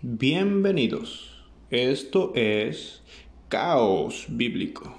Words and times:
Bienvenidos. 0.00 1.44
Esto 1.70 2.30
es 2.36 3.02
Caos 3.48 4.26
Bíblico. 4.28 4.96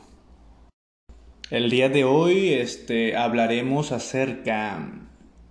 El 1.50 1.70
día 1.70 1.88
de 1.88 2.04
hoy 2.04 2.50
este, 2.50 3.16
hablaremos 3.16 3.94
acerca 3.94 4.92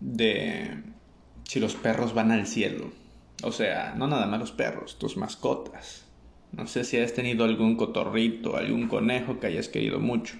de 0.00 0.82
si 1.44 1.60
los 1.60 1.76
perros 1.76 2.12
van 2.12 2.30
al 2.30 2.46
cielo. 2.46 2.92
O 3.42 3.50
sea, 3.50 3.94
no 3.96 4.06
nada 4.06 4.26
más 4.26 4.38
los 4.38 4.52
perros, 4.52 4.98
tus 4.98 5.16
mascotas. 5.16 6.06
No 6.52 6.66
sé 6.66 6.84
si 6.84 6.98
has 6.98 7.14
tenido 7.14 7.46
algún 7.46 7.76
cotorrito, 7.76 8.54
algún 8.54 8.86
conejo 8.86 9.40
que 9.40 9.46
hayas 9.46 9.68
querido 9.68 9.98
mucho. 9.98 10.34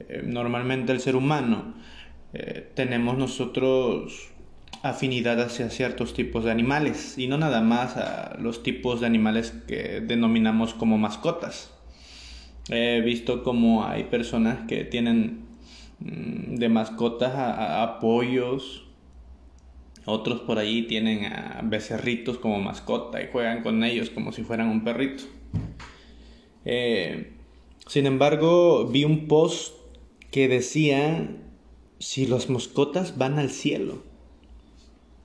Eh, 0.00 0.24
normalmente 0.26 0.90
el 0.90 0.98
ser 0.98 1.14
humano 1.14 1.74
eh, 2.32 2.68
tenemos 2.74 3.16
nosotros 3.16 4.32
afinidad 4.82 5.40
hacia 5.40 5.68
ciertos 5.70 6.14
tipos 6.14 6.44
de 6.44 6.50
animales 6.50 7.18
y 7.18 7.26
no 7.26 7.36
nada 7.36 7.60
más 7.60 7.96
a 7.96 8.36
los 8.40 8.62
tipos 8.62 9.00
de 9.00 9.06
animales 9.06 9.52
que 9.66 10.00
denominamos 10.00 10.74
como 10.74 10.98
mascotas. 10.98 11.72
He 12.70 13.00
visto 13.00 13.42
como 13.42 13.84
hay 13.84 14.04
personas 14.04 14.66
que 14.66 14.84
tienen 14.84 15.46
mm, 15.98 16.56
de 16.56 16.68
mascotas 16.68 17.32
a, 17.34 17.98
pollos, 18.00 18.86
otros 20.06 20.40
por 20.40 20.58
ahí 20.58 20.82
tienen 20.82 21.26
a 21.26 21.60
becerritos 21.62 22.38
como 22.38 22.60
mascota 22.60 23.22
y 23.22 23.28
juegan 23.30 23.62
con 23.62 23.84
ellos 23.84 24.10
como 24.10 24.32
si 24.32 24.42
fueran 24.42 24.68
un 24.68 24.84
perrito. 24.84 25.24
Eh, 26.64 27.32
sin 27.86 28.06
embargo, 28.06 28.86
vi 28.86 29.04
un 29.04 29.26
post 29.26 29.74
que 30.30 30.48
decía 30.48 31.28
si 31.98 32.26
las 32.26 32.48
mascotas 32.48 33.18
van 33.18 33.38
al 33.38 33.50
cielo. 33.50 34.09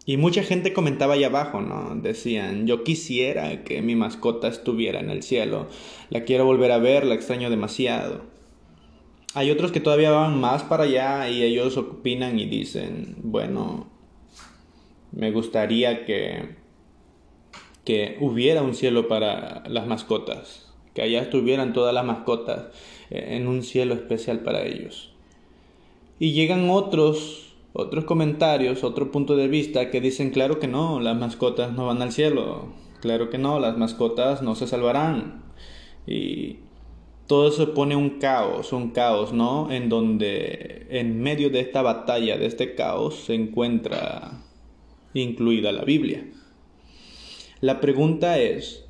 Y 0.08 0.18
mucha 0.18 0.44
gente 0.44 0.72
comentaba 0.72 1.16
ahí 1.16 1.23
abajo, 1.23 1.62
¿no? 1.62 1.95
Decían, 1.95 2.68
yo 2.68 2.84
quisiera 2.84 3.64
que 3.64 3.82
mi 3.82 3.95
mascota 3.95 4.48
estuviera 4.48 5.00
en 5.00 5.09
el 5.09 5.23
cielo, 5.23 5.67
la 6.09 6.23
quiero 6.25 6.45
volver 6.45 6.72
a 6.72 6.78
ver, 6.78 7.06
la 7.06 7.16
extraño 7.16 7.50
demasiado. 7.50 8.22
Hay 9.34 9.50
otros 9.50 9.72
que 9.72 9.80
todavía 9.80 10.12
van 10.12 10.39
más 10.39 10.64
para 10.64 10.84
allá 10.84 11.28
y 11.30 11.42
ellos 11.42 11.75
opinan 11.78 12.39
y 12.39 12.45
dicen, 12.45 13.16
bueno, 13.23 13.88
me 15.12 15.31
gustaría 15.31 16.06
que, 16.06 16.56
que 17.84 18.17
hubiera 18.19 18.62
un 18.62 18.75
cielo 18.75 19.08
para 19.08 19.64
las 19.67 19.88
mascotas, 19.88 20.72
que 20.94 21.02
allá 21.02 21.22
estuvieran 21.22 21.73
todas 21.73 21.95
las 21.95 22.06
mascotas 22.06 22.67
en 23.09 23.47
un 23.47 23.64
cielo 23.64 23.95
especial 23.95 24.42
para 24.42 24.64
ellos. 24.64 25.14
Y 26.19 26.31
llegan 26.31 26.69
otros 26.69 27.44
otros 27.78 28.06
comentarios, 28.06 28.86
otro 28.86 29.12
punto 29.12 29.36
de 29.36 29.50
vista 29.50 29.92
que 29.92 30.00
dicen 30.00 30.30
claro 30.30 30.59
que 30.59 30.68
no, 30.68 31.02
las 31.02 31.18
mascotas 31.18 31.73
no 31.73 31.86
van 31.86 32.02
al 32.02 32.14
cielo, 32.14 32.70
claro 33.02 33.30
que 33.30 33.38
no, 33.38 33.59
las 33.59 33.78
mascotas 33.78 34.42
no 34.42 34.56
se 34.56 34.66
salvarán. 34.66 35.44
Y 36.08 36.59
todo 37.28 37.50
eso 37.50 37.73
pone 37.73 37.98
un 37.98 38.12
caos, 38.20 38.72
un 38.72 38.92
caos, 38.92 39.34
¿no? 39.34 39.70
En 39.72 39.90
donde 39.90 40.88
en 40.90 41.22
medio 41.22 41.50
de 41.50 41.59
esta 41.59 41.81
batalla, 41.81 42.38
de 42.38 42.46
este 42.46 42.76
caos, 42.76 43.16
se 43.26 43.36
encuentra 43.36 44.42
incluida 45.14 45.73
la 45.73 45.84
Biblia. 45.84 46.26
La 47.59 47.81
pregunta 47.81 48.40
es, 48.40 48.86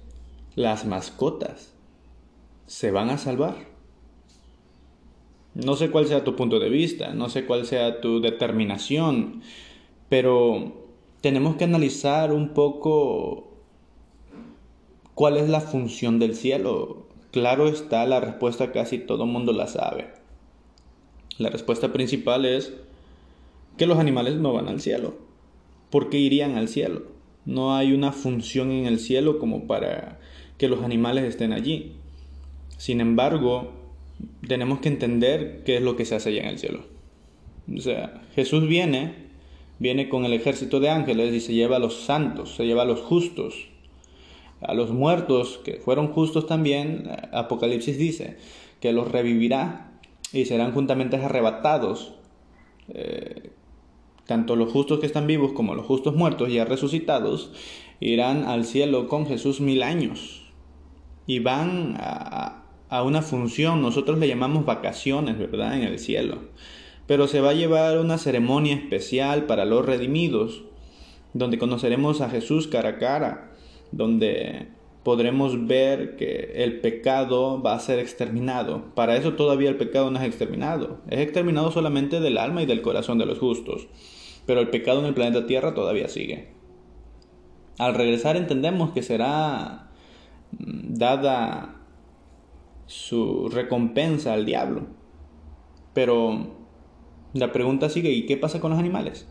¿las 0.54 0.86
mascotas 0.86 1.74
se 2.68 2.92
van 2.92 3.10
a 3.10 3.18
salvar? 3.18 3.75
No 5.56 5.78
sé 5.78 5.90
cuál 5.90 6.06
sea 6.06 6.26
tu 6.26 6.36
punto 6.36 6.60
de 6.60 6.70
vista, 6.70 7.14
no 7.14 7.30
sé 7.30 7.46
cuál 7.46 7.66
sea 7.66 8.02
tu 8.02 8.20
determinación, 8.20 9.42
pero 10.10 10.86
tenemos 11.22 11.56
que 11.56 11.64
analizar 11.64 12.34
un 12.34 12.50
poco 12.50 13.54
cuál 15.14 15.38
es 15.38 15.48
la 15.48 15.62
función 15.62 16.20
del 16.20 16.36
cielo. 16.36 17.08
Claro 17.32 17.68
está, 17.70 18.06
la 18.06 18.20
respuesta 18.20 18.74
casi 18.74 19.00
todo 19.00 19.26
mundo 19.26 19.54
la 19.54 19.68
sabe. 19.68 20.10
La 21.38 21.50
respuesta 21.50 21.94
principal 21.94 22.46
es 22.46 22.74
que 23.78 23.88
los 23.88 23.98
animales 23.98 24.36
no 24.36 24.54
van 24.54 24.68
al 24.68 24.82
cielo. 24.82 25.16
¿Por 25.90 26.10
qué 26.10 26.18
irían 26.18 26.58
al 26.58 26.68
cielo? 26.68 27.04
No 27.46 27.76
hay 27.76 27.94
una 27.94 28.12
función 28.12 28.72
en 28.72 28.86
el 28.86 29.00
cielo 29.00 29.40
como 29.40 29.68
para 29.68 30.20
que 30.58 30.68
los 30.68 30.84
animales 30.84 31.24
estén 31.24 31.54
allí. 31.54 31.94
Sin 32.78 33.00
embargo, 33.00 33.72
tenemos 34.48 34.80
que 34.80 34.90
entender 34.90 35.64
qué 35.66 35.78
es 35.78 35.82
lo 35.82 35.96
que 35.96 36.06
se 36.06 36.16
hace 36.16 36.30
allá 36.30 36.44
en 36.44 36.50
el 36.50 36.60
cielo. 36.60 36.86
O 37.76 37.82
sea, 37.82 38.22
Jesús 38.36 38.68
viene, 38.68 39.30
viene 39.80 40.10
con 40.10 40.26
el 40.26 40.34
ejército 40.34 40.80
de 40.80 40.90
ángeles 40.90 41.34
y 41.34 41.40
se 41.40 41.54
lleva 41.54 41.78
a 41.78 41.80
los 41.80 42.02
santos, 42.02 42.56
se 42.56 42.66
lleva 42.66 42.84
a 42.84 42.86
los 42.86 43.02
justos, 43.02 43.68
a 44.62 44.74
los 44.74 44.92
muertos 44.92 45.60
que 45.64 45.76
fueron 45.76 46.10
justos 46.10 46.48
también. 46.48 47.10
Apocalipsis 47.32 47.98
dice 47.98 48.38
que 48.80 48.94
los 48.94 49.12
revivirá 49.12 49.92
y 50.32 50.46
serán 50.46 50.74
juntamente 50.74 51.18
arrebatados. 51.18 52.14
Eh, 52.90 53.52
tanto 54.26 54.56
los 54.56 54.72
justos 54.72 55.00
que 55.00 55.06
están 55.06 55.28
vivos 55.28 55.54
como 55.54 55.76
los 55.76 55.86
justos 55.86 56.16
muertos 56.16 56.52
ya 56.52 56.66
resucitados 56.66 57.52
irán 58.00 58.44
al 58.46 58.66
cielo 58.66 59.08
con 59.08 59.28
Jesús 59.28 59.62
mil 59.62 59.84
años 59.84 60.44
y 61.28 61.40
van 61.40 61.96
a, 62.00 62.65
a 62.90 63.04
una 63.04 63.22
función, 63.22 63.82
nosotros 63.82 64.20
le 64.20 64.28
llamamos 64.28 64.66
vacaciones, 64.66 65.38
¿verdad? 65.38 65.76
En 65.76 65.84
el 65.84 66.00
cielo. 66.00 66.40
Pero 67.08 67.28
se 67.28 67.42
va 67.42 67.52
a 67.52 67.54
llevar 67.54 68.00
una 68.00 68.18
ceremonia 68.18 68.76
especial 68.76 69.46
para 69.46 69.66
los 69.66 69.86
redimidos, 69.86 70.64
donde 71.34 71.58
conoceremos 71.58 72.22
a 72.22 72.30
Jesús 72.30 72.68
cara 72.68 72.90
a 72.90 72.98
cara, 72.98 73.52
donde 73.92 74.68
podremos 75.04 75.68
ver 75.68 76.16
que 76.16 76.54
el 76.56 76.80
pecado 76.82 77.62
va 77.62 77.76
a 77.76 77.80
ser 77.80 78.00
exterminado. 78.00 78.86
Para 78.96 79.16
eso 79.18 79.34
todavía 79.34 79.70
el 79.70 79.78
pecado 79.78 80.10
no 80.10 80.20
es 80.20 80.26
exterminado. 80.26 80.98
Es 81.08 81.20
exterminado 81.20 81.72
solamente 81.72 82.20
del 82.20 82.40
alma 82.40 82.64
y 82.64 82.66
del 82.66 82.82
corazón 82.82 83.20
de 83.20 83.28
los 83.28 83.38
justos. 83.38 83.88
Pero 84.48 84.62
el 84.62 84.70
pecado 84.70 85.02
en 85.02 85.06
el 85.06 85.14
planeta 85.14 85.46
Tierra 85.46 85.76
todavía 85.76 86.08
sigue. 86.08 86.48
Al 87.78 87.94
regresar 87.94 88.36
entendemos 88.36 88.92
que 88.94 89.04
será 89.04 89.92
mm, 90.58 90.96
dada 90.96 91.75
su 92.88 93.50
recompensa 93.50 94.34
al 94.34 94.46
diablo. 94.46 94.88
Pero 95.94 96.48
la 97.34 97.52
pregunta 97.52 97.90
sigue, 97.90 98.12
¿y 98.12 98.26
qué 98.26 98.38
pasa 98.38 98.60
con 98.60 98.72
los 98.72 98.80
animales? 98.80 99.28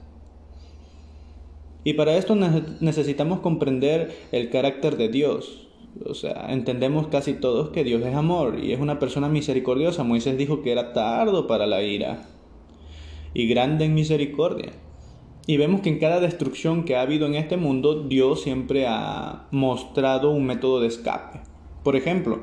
Y 1.84 1.92
para 1.94 2.16
esto 2.16 2.34
necesitamos 2.34 3.40
comprender 3.40 4.16
el 4.32 4.50
carácter 4.50 4.96
de 4.96 5.08
Dios. 5.08 5.68
O 6.06 6.14
sea, 6.14 6.46
entendemos 6.48 7.06
casi 7.08 7.34
todos 7.34 7.70
que 7.70 7.84
Dios 7.84 8.02
es 8.02 8.14
amor 8.14 8.58
y 8.58 8.72
es 8.72 8.80
una 8.80 8.98
persona 8.98 9.28
misericordiosa. 9.28 10.02
Moisés 10.02 10.36
dijo 10.38 10.62
que 10.62 10.72
era 10.72 10.92
tardo 10.92 11.46
para 11.46 11.66
la 11.66 11.82
ira 11.82 12.26
y 13.34 13.46
grande 13.46 13.84
en 13.84 13.94
misericordia. 13.94 14.72
Y 15.46 15.58
vemos 15.58 15.82
que 15.82 15.90
en 15.90 15.98
cada 15.98 16.20
destrucción 16.20 16.84
que 16.84 16.96
ha 16.96 17.02
habido 17.02 17.26
en 17.26 17.34
este 17.34 17.58
mundo, 17.58 18.02
Dios 18.02 18.42
siempre 18.42 18.86
ha 18.88 19.46
mostrado 19.50 20.30
un 20.30 20.46
método 20.46 20.80
de 20.80 20.86
escape. 20.86 21.40
Por 21.82 21.96
ejemplo, 21.96 22.42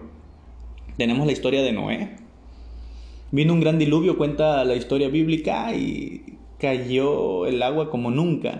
tenemos 0.97 1.25
la 1.25 1.31
historia 1.31 1.61
de 1.61 1.71
Noé. 1.71 2.09
Vino 3.31 3.53
un 3.53 3.61
gran 3.61 3.79
diluvio, 3.79 4.17
cuenta 4.17 4.63
la 4.65 4.75
historia 4.75 5.07
bíblica, 5.07 5.73
y 5.73 6.37
cayó 6.61 7.47
el 7.47 7.61
agua 7.63 7.89
como 7.89 8.11
nunca. 8.11 8.59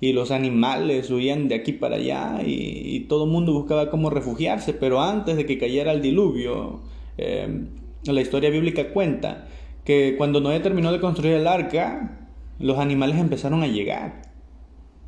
Y 0.00 0.12
los 0.12 0.30
animales 0.30 1.10
huían 1.10 1.48
de 1.48 1.56
aquí 1.56 1.72
para 1.72 1.96
allá 1.96 2.40
y, 2.44 3.00
todo 3.08 3.24
el 3.24 3.30
mundo 3.30 3.52
buscaba 3.52 3.90
cómo 3.90 4.10
refugiarse. 4.10 4.72
Pero 4.72 5.02
antes 5.02 5.36
de 5.36 5.46
que 5.46 5.58
cayera 5.58 5.92
el 5.92 6.02
diluvio, 6.02 6.80
em, 7.18 7.68
la 8.04 8.20
historia 8.20 8.50
bíblica 8.50 8.92
cuenta 8.92 9.48
que 9.84 10.14
cuando 10.16 10.40
Noé 10.40 10.60
terminó 10.60 10.92
de 10.92 11.00
construir 11.00 11.34
el 11.34 11.46
arca, 11.46 12.28
los 12.58 12.78
animales 12.78 13.18
empezaron 13.18 13.62
a 13.62 13.66
llegar, 13.66 14.22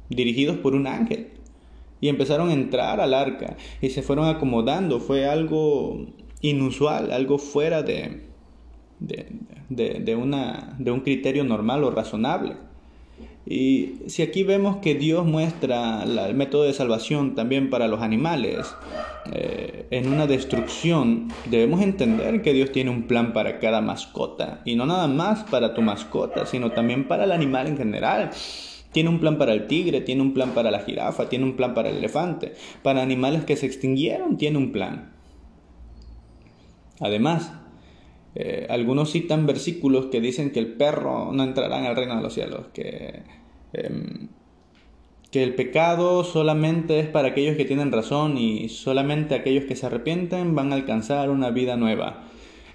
dirigidos 0.09 0.57
por 0.59 0.75
un 0.75 0.87
ángel. 0.87 1.29
Y 2.01 2.09
empezaron 2.09 2.51
a 2.51 2.55
entrar 2.55 3.01
al 3.01 3.15
arca 3.15 3.57
y 3.81 3.91
se 3.91 4.03
fueron 4.03 4.27
acomodando. 4.27 4.99
Fue 4.99 5.27
algo 5.27 6.07
inusual, 6.43 7.13
algo 7.13 7.39
fuera 7.39 7.83
de, 7.83 8.23
de, 9.01 10.17
una, 10.17 10.77
de 10.79 10.91
un 10.91 11.01
criterio 11.01 11.45
normal 11.45 11.85
o 11.85 11.91
razonable. 11.91 12.57
Y 13.45 13.95
si 14.07 14.23
aquí 14.23 14.45
vemos 14.45 14.77
que 14.77 14.95
Dios 14.95 15.27
muestra 15.27 16.05
el 16.05 16.35
método 16.35 16.63
de 16.63 16.73
salvación 16.73 17.35
también 17.35 17.71
para 17.71 17.89
los 17.89 18.01
animales, 18.01 18.73
eh, 19.33 19.87
en 19.91 20.13
una 20.13 20.27
destrucción, 20.27 21.29
debemos 21.51 21.83
entender 21.83 22.43
que 22.43 22.53
Dios 22.53 22.71
tiene 22.71 22.91
un 22.91 23.05
plan 23.05 23.33
para 23.33 23.59
cada 23.59 23.81
mascota. 23.81 24.63
Y 24.65 24.77
no 24.77 24.87
nada 24.87 25.09
más 25.09 25.43
para 25.45 25.75
tu 25.75 25.83
mascota, 25.83 26.47
sino 26.47 26.71
también 26.71 27.09
para 27.09 27.25
el 27.25 27.33
animal 27.33 27.67
en 27.67 27.77
general. 27.77 28.31
Tiene 28.93 29.09
un 29.09 29.19
plan 29.19 29.39
para 29.39 29.55
el 29.55 29.67
tigre, 29.67 30.03
tiene 30.03 30.23
un 30.23 30.35
plan 30.35 30.51
para 30.51 30.71
la 30.71 30.81
jirafa, 30.81 31.29
tiene 31.29 31.45
un 31.45 31.57
plan 31.57 31.75
para 31.75 31.89
el 31.89 31.97
elefante. 31.97 32.55
Para 32.83 33.03
animales 33.03 33.45
que 33.45 33.57
se 33.57 33.67
extinguieron, 33.67 34.37
tiene 34.37 34.59
un 34.59 34.71
plan. 34.71 35.13
Además, 37.03 37.53
eh, 38.35 38.67
algunos 38.71 39.13
citan 39.13 39.47
versículos 39.47 40.07
que 40.07 40.21
dicen 40.21 40.51
que 40.51 40.61
el 40.61 40.75
perro 40.75 41.33
no 41.33 41.43
entrará 41.43 41.79
en 41.79 41.87
el 41.87 41.97
reino 41.97 42.17
de 42.17 42.23
los 42.23 42.33
cielos, 42.33 42.67
que, 42.73 43.23
em, 43.75 44.29
que 45.31 45.43
el 45.43 45.55
pecado 45.55 46.25
solamente 46.25 47.01
es 47.01 47.09
para 47.09 47.29
aquellos 47.29 47.57
que 47.57 47.65
tienen 47.65 47.93
razón 47.93 48.39
y 48.39 48.69
solamente 48.69 49.35
aquellos 49.35 49.65
que 49.65 49.77
se 49.77 49.87
arrepienten 49.87 50.55
van 50.55 50.73
a 50.73 50.77
alcanzar 50.77 51.31
una 51.31 51.51
vida 51.51 51.77
nueva. 51.77 52.25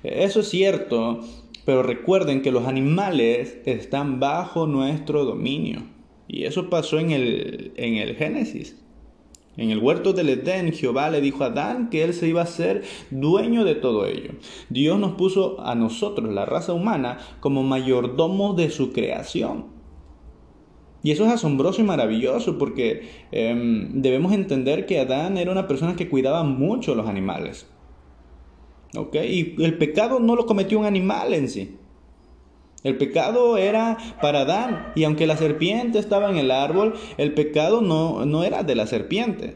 Eso 0.03 0.41
es 0.41 0.49
cierto, 0.49 1.21
pero 1.65 1.83
recuerden 1.83 2.41
que 2.41 2.51
los 2.51 2.67
animales 2.67 3.57
están 3.65 4.19
bajo 4.19 4.67
nuestro 4.67 5.25
dominio. 5.25 5.83
Y 6.27 6.43
eso 6.43 6.69
pasó 6.69 6.99
en 6.99 7.11
el, 7.11 7.73
en 7.77 7.95
el 7.95 8.15
Génesis. 8.15 8.75
En 9.57 9.71
el 9.71 9.79
huerto 9.79 10.13
del 10.13 10.29
Edén, 10.29 10.71
Jehová 10.71 11.09
le 11.09 11.19
dijo 11.19 11.43
a 11.43 11.47
Adán 11.47 11.89
que 11.89 12.03
él 12.03 12.13
se 12.13 12.27
iba 12.27 12.43
a 12.43 12.45
ser 12.45 12.83
dueño 13.09 13.65
de 13.65 13.73
todo 13.73 14.05
ello. 14.05 14.31
Dios 14.69 14.99
nos 14.99 15.13
puso 15.13 15.59
a 15.61 15.73
nosotros, 15.73 16.31
la 16.31 16.45
raza 16.45 16.73
humana, 16.73 17.17
como 17.39 17.63
mayordomos 17.63 18.55
de 18.55 18.69
su 18.69 18.93
creación. 18.93 19.65
Y 21.01 21.11
eso 21.11 21.25
es 21.25 21.31
asombroso 21.31 21.81
y 21.81 21.85
maravilloso 21.85 22.57
porque 22.57 23.09
em, 23.31 24.01
debemos 24.01 24.31
entender 24.33 24.85
que 24.85 24.99
Adán 24.99 25.37
era 25.37 25.51
una 25.51 25.67
persona 25.67 25.95
que 25.95 26.09
cuidaba 26.09 26.43
mucho 26.43 26.93
los 26.93 27.07
animales. 27.07 27.67
¿Ok? 28.95 29.15
Y 29.15 29.55
el 29.63 29.77
pecado 29.77 30.19
no 30.19 30.35
lo 30.35 30.45
cometió 30.45 30.79
un 30.79 30.85
animal 30.85 31.33
en 31.33 31.49
sí. 31.49 31.77
El 32.83 32.97
pecado 32.97 33.57
era 33.57 33.97
para 34.21 34.41
Adán. 34.41 34.91
Y 34.95 35.03
aunque 35.03 35.27
la 35.27 35.37
serpiente 35.37 35.99
estaba 35.99 36.29
en 36.29 36.37
el 36.37 36.51
árbol, 36.51 36.93
el 37.17 37.33
pecado 37.33 37.81
no, 37.81 38.25
no 38.25 38.43
era 38.43 38.63
de 38.63 38.75
la 38.75 38.87
serpiente. 38.87 39.55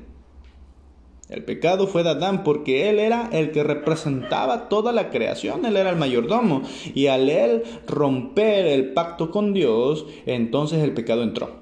El 1.32 1.46
pecado 1.46 1.88
fue 1.88 2.04
de 2.04 2.10
Adán 2.10 2.44
porque 2.44 2.90
él 2.90 3.00
era 3.00 3.30
el 3.32 3.52
que 3.52 3.64
representaba 3.64 4.68
toda 4.68 4.92
la 4.92 5.10
creación, 5.10 5.66
él 5.66 5.78
era 5.78 5.90
el 5.90 5.96
mayordomo. 5.96 6.62
Y 6.94 7.08
al 7.08 7.30
él 7.30 7.64
romper 7.88 8.66
el 8.66 8.92
pacto 8.92 9.32
con 9.32 9.54
Dios, 9.54 10.06
entonces 10.26 10.84
el 10.84 10.94
pecado 10.94 11.24
entró. 11.24 11.62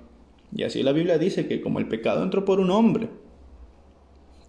Y 0.56 0.64
así 0.64 0.82
la 0.82 0.92
Biblia 0.92 1.20
dice 1.20 1.48
que 1.48 1.62
como 1.62 1.78
el 1.78 1.88
pecado 1.88 2.24
entró 2.24 2.46
por 2.46 2.60
un 2.60 2.72
hombre, 2.72 3.10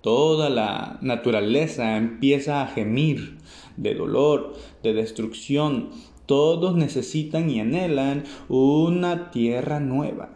toda 0.01 0.49
la 0.49 0.99
naturaleza 1.03 1.99
empieza 1.99 2.63
a 2.63 2.69
gemir 2.69 3.37
de 3.77 3.95
dolor, 3.95 4.55
de 4.83 4.95
destrucción. 4.95 5.91
Todos 6.31 6.77
necesitan 6.77 7.51
y 7.51 7.59
anhelan 7.59 8.23
una 8.49 9.33
tierra 9.33 9.81
nueva. 9.81 10.35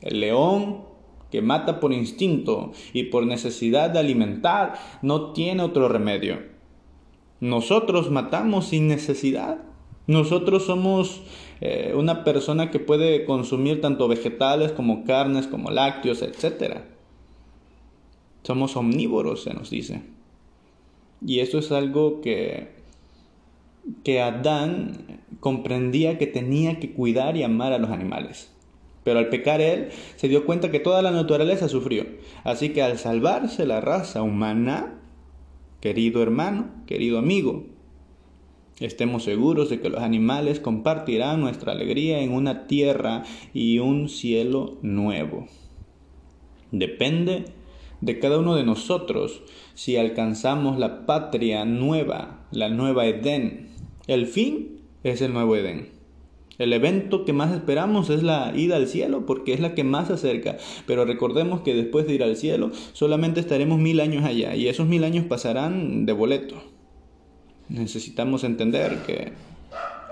El 0.00 0.18
león 0.18 0.82
que 1.30 1.42
mata 1.42 1.78
por 1.78 1.92
instinto 1.92 2.72
y 2.92 3.04
por 3.04 3.24
necesidad 3.24 3.90
de 3.90 4.00
alimentar, 4.00 4.74
no 5.00 5.30
tiene 5.32 5.62
otro 5.62 5.88
remedio. 5.88 6.42
Nosotros 7.38 8.10
matamos 8.10 8.66
sin 8.66 8.88
necesidad. 8.88 9.58
Nosotros 10.08 10.64
somos 10.64 11.22
eh, 11.60 11.92
una 11.96 12.24
persona 12.24 12.72
que 12.72 12.80
puede 12.80 13.24
consumir 13.26 13.80
tanto 13.80 14.08
vegetales 14.08 14.72
como 14.72 15.04
carnes, 15.04 15.46
como 15.46 15.70
lácteos, 15.70 16.20
etc. 16.20 16.78
Somos 18.42 18.74
omnívoros, 18.74 19.44
se 19.44 19.54
nos 19.54 19.70
dice. 19.70 20.02
Y 21.24 21.38
eso 21.38 21.58
es 21.58 21.70
algo 21.70 22.20
que, 22.20 22.83
que 24.02 24.20
Adán 24.20 25.22
comprendía 25.40 26.18
que 26.18 26.26
tenía 26.26 26.80
que 26.80 26.92
cuidar 26.92 27.36
y 27.36 27.42
amar 27.42 27.72
a 27.72 27.78
los 27.78 27.90
animales. 27.90 28.50
Pero 29.04 29.18
al 29.18 29.28
pecar 29.28 29.60
él, 29.60 29.90
se 30.16 30.28
dio 30.28 30.46
cuenta 30.46 30.70
que 30.70 30.80
toda 30.80 31.02
la 31.02 31.10
naturaleza 31.10 31.68
sufrió. 31.68 32.06
Así 32.42 32.70
que 32.70 32.82
al 32.82 32.98
salvarse 32.98 33.66
la 33.66 33.80
raza 33.80 34.22
humana, 34.22 34.98
querido 35.80 36.22
hermano, 36.22 36.70
querido 36.86 37.18
amigo, 37.18 37.66
estemos 38.80 39.24
seguros 39.24 39.68
de 39.68 39.80
que 39.80 39.90
los 39.90 40.00
animales 40.00 40.58
compartirán 40.58 41.40
nuestra 41.40 41.72
alegría 41.72 42.20
en 42.20 42.32
una 42.32 42.66
tierra 42.66 43.24
y 43.52 43.78
un 43.78 44.08
cielo 44.08 44.78
nuevo. 44.80 45.46
Depende 46.72 47.44
de 48.00 48.18
cada 48.18 48.38
uno 48.38 48.54
de 48.54 48.64
nosotros 48.64 49.42
si 49.74 49.96
alcanzamos 49.96 50.78
la 50.78 51.06
patria 51.06 51.64
nueva, 51.64 52.46
la 52.50 52.68
nueva 52.68 53.06
Edén. 53.06 53.73
El 54.06 54.26
fin 54.26 54.80
es 55.02 55.22
el 55.22 55.32
nuevo 55.32 55.56
Edén. 55.56 55.88
El 56.58 56.72
evento 56.72 57.24
que 57.24 57.32
más 57.32 57.52
esperamos 57.52 58.10
es 58.10 58.22
la 58.22 58.52
ida 58.54 58.76
al 58.76 58.86
cielo 58.86 59.26
porque 59.26 59.54
es 59.54 59.60
la 59.60 59.74
que 59.74 59.82
más 59.82 60.08
se 60.08 60.14
acerca. 60.14 60.56
Pero 60.86 61.04
recordemos 61.04 61.62
que 61.62 61.74
después 61.74 62.06
de 62.06 62.14
ir 62.14 62.22
al 62.22 62.36
cielo 62.36 62.70
solamente 62.92 63.40
estaremos 63.40 63.78
mil 63.78 64.00
años 64.00 64.24
allá 64.24 64.54
y 64.54 64.68
esos 64.68 64.86
mil 64.86 65.04
años 65.04 65.24
pasarán 65.26 66.06
de 66.06 66.12
boleto. 66.12 66.62
Necesitamos 67.68 68.44
entender 68.44 68.98
que 69.06 69.32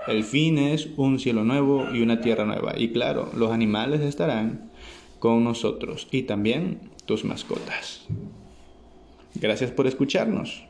el 0.07 0.23
fin 0.23 0.57
es 0.57 0.89
un 0.97 1.19
cielo 1.19 1.43
nuevo 1.43 1.85
y 1.93 2.01
una 2.01 2.19
tierra 2.19 2.45
nueva. 2.45 2.73
Y 2.77 2.89
claro, 2.89 3.31
los 3.35 3.51
animales 3.51 4.01
estarán 4.01 4.71
con 5.19 5.43
nosotros 5.43 6.07
y 6.11 6.23
también 6.23 6.79
tus 7.05 7.23
mascotas. 7.23 8.05
Gracias 9.35 9.71
por 9.71 9.87
escucharnos. 9.87 10.63